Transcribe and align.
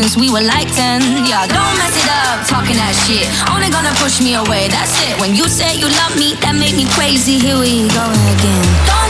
since 0.00 0.16
we 0.16 0.32
were 0.32 0.40
like 0.40 0.72
10. 0.72 1.28
Yeah, 1.28 1.44
don't 1.46 1.76
mess 1.76 1.92
it 1.92 2.08
up, 2.24 2.40
talking 2.48 2.76
that 2.80 2.96
shit. 3.04 3.28
Only 3.52 3.68
gonna 3.68 3.92
push 4.00 4.16
me 4.24 4.32
away, 4.32 4.68
that's 4.72 4.96
it. 5.04 5.20
When 5.20 5.36
you 5.36 5.44
say 5.44 5.76
you 5.76 5.92
love 5.92 6.16
me, 6.16 6.40
that 6.40 6.56
make 6.56 6.72
me 6.72 6.88
crazy. 6.96 7.36
Here 7.36 7.60
we 7.60 7.84
go 7.92 8.04
again. 8.32 8.64
Don't 8.88 9.09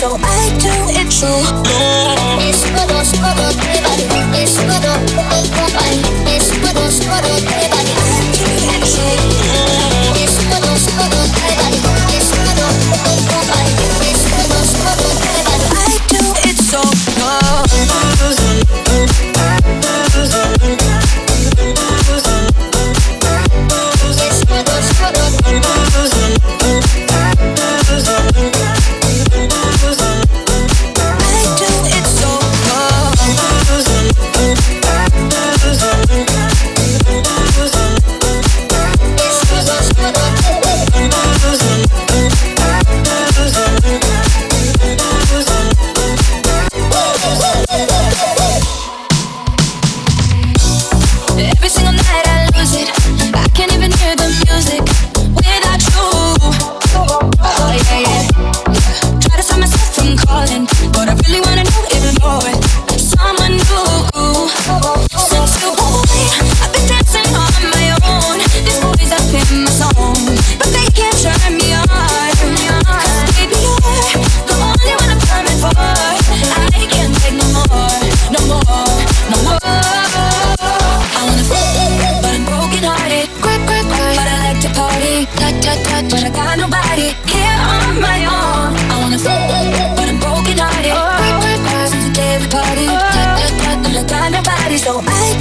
so 0.00 0.16
I 0.22 0.48
do 0.58 0.70
it 0.98 1.10
true. 1.10 1.69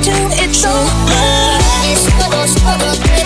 do 0.09 0.29
it 0.43 0.55
so. 0.55 0.71
Struggle, 1.95 2.47
struggle. 2.47 3.18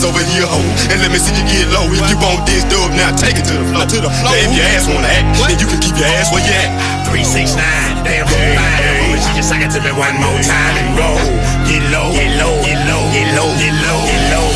ass 0.00 0.08
over 0.08 0.24
here, 0.32 0.48
ho, 0.48 0.60
and 0.88 0.98
let 1.04 1.12
me 1.12 1.20
see 1.20 1.36
you 1.36 1.44
get 1.44 1.68
low. 1.76 1.84
If 1.92 2.00
you 2.08 2.16
want 2.16 2.48
this 2.48 2.64
dub, 2.64 2.92
now 2.96 3.12
take 3.12 3.36
it 3.36 3.44
to 3.52 3.54
the 3.60 3.66
floor. 3.68 3.84
To 3.84 3.98
the 4.00 4.08
floor. 4.08 4.32
Now 4.32 4.40
if 4.40 4.52
your 4.56 4.64
ass 4.72 4.88
wanna 4.88 5.12
act, 5.12 5.36
what? 5.36 5.52
then 5.52 5.60
you 5.60 5.68
can 5.68 5.80
keep 5.80 5.96
your 5.96 6.08
ass 6.08 6.32
where 6.32 6.40
you 6.40 6.56
at. 6.56 7.04
Three 7.04 7.24
six 7.24 7.52
nine, 7.52 8.00
damn 8.04 8.24
hey, 8.24 8.56
hey. 8.56 9.20
She 9.20 9.30
just 9.36 9.52
suck 9.52 9.60
it 9.60 9.68
to 9.76 9.80
me 9.84 9.92
one 9.92 10.16
more 10.16 10.40
time 10.40 10.74
and 10.80 10.88
roll. 10.96 11.20
Get 11.68 11.84
low, 11.92 12.08
get 12.16 12.32
low, 12.40 12.54
get 12.64 12.80
low, 12.88 13.02
get 13.12 13.28
low, 13.36 13.50
get 13.60 13.74
low, 13.84 13.98
get 14.08 14.22
low. 14.32 14.49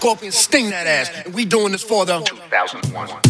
scorpions 0.00 0.34
sting 0.34 0.70
that 0.70 0.86
ass. 0.86 1.10
And 1.26 1.34
we 1.34 1.44
doing 1.44 1.72
this 1.72 1.82
for 1.82 2.06
the 2.06 2.20
2001. 2.20 3.29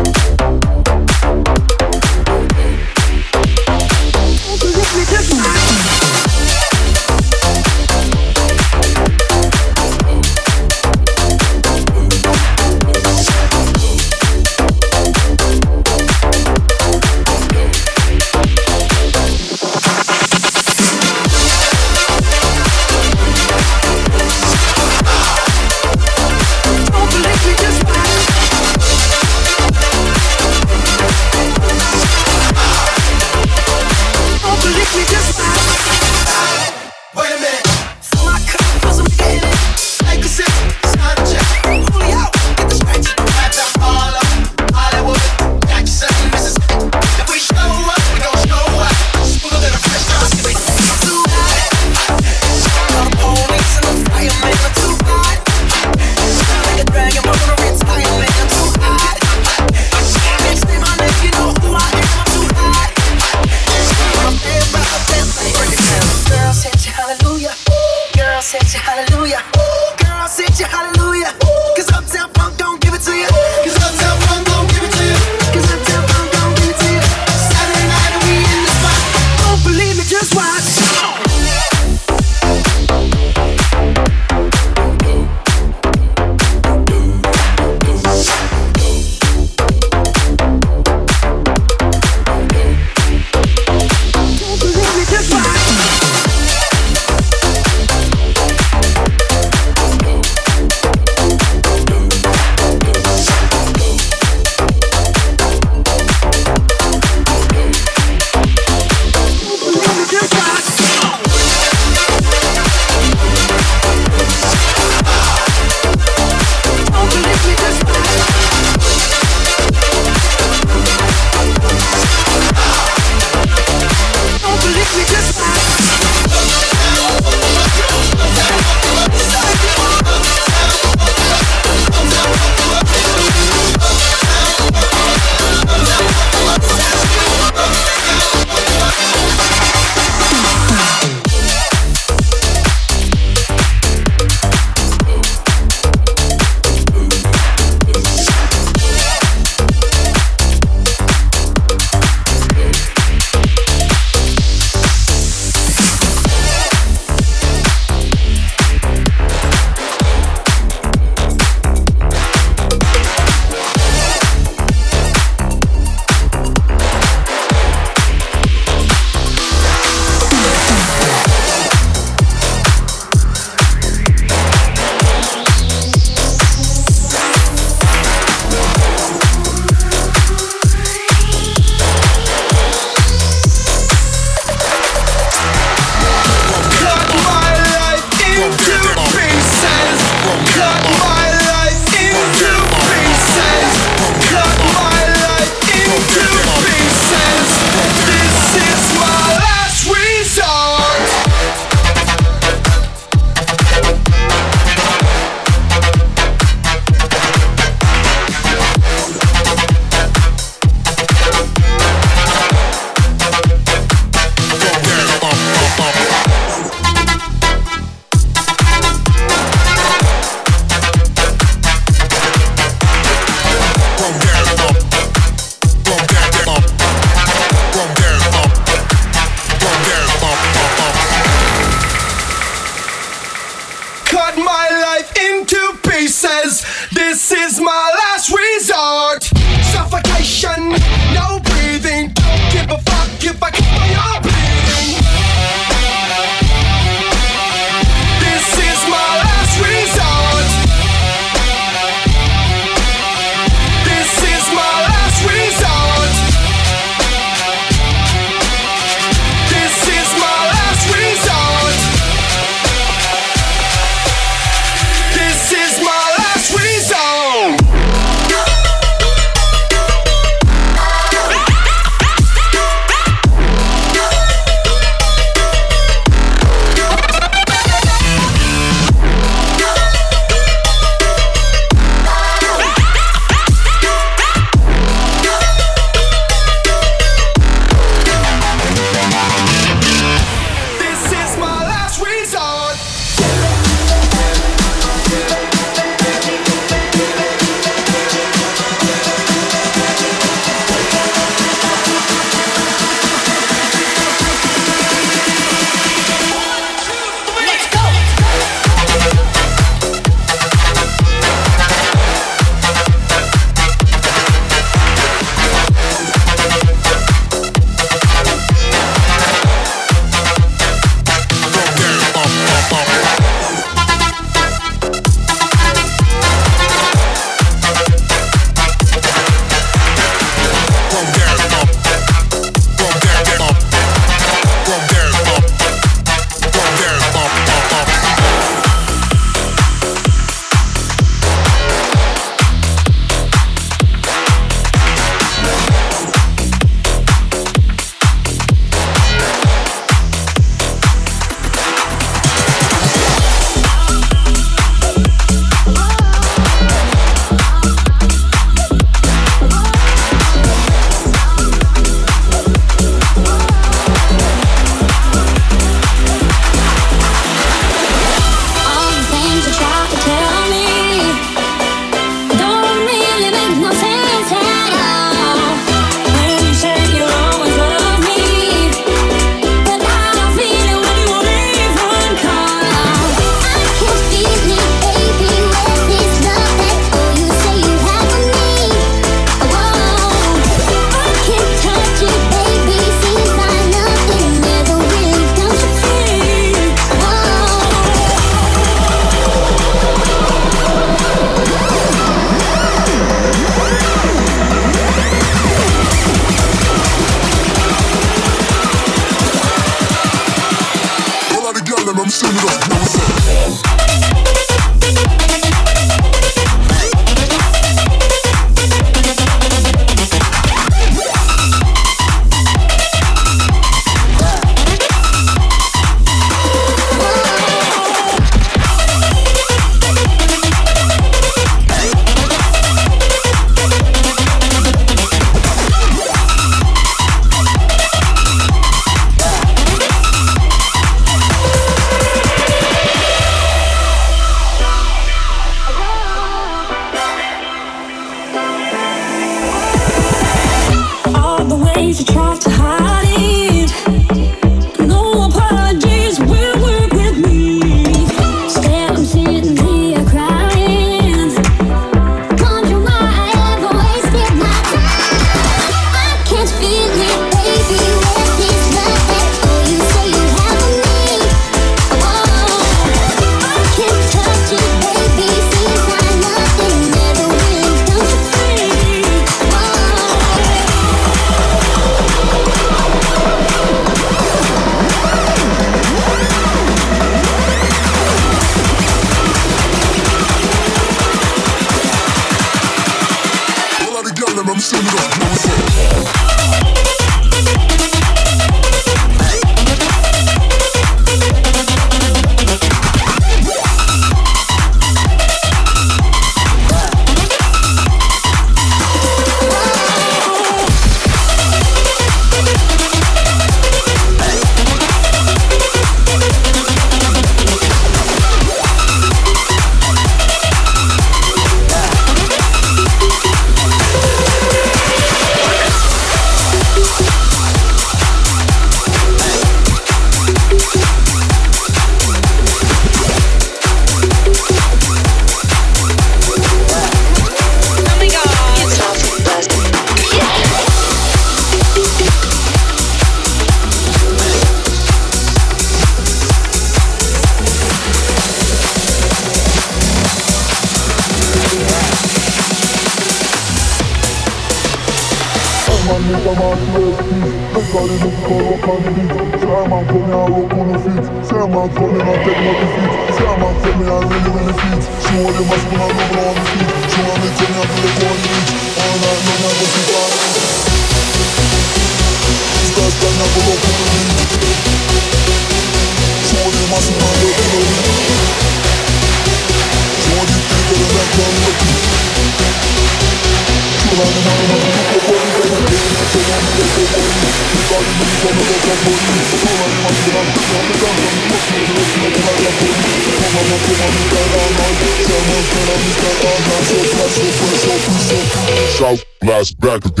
Back 599.79 600.00